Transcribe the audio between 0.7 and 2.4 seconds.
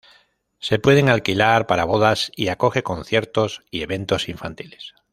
puede alquilar para bodas